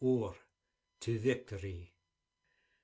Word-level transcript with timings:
Or 0.03 0.33
to 1.01 1.19
victorie! 1.19 1.93